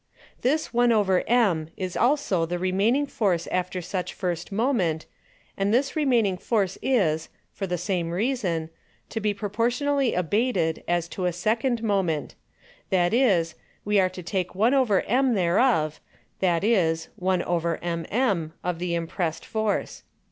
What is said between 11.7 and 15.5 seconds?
Moment; that is, we are to take 1/_m_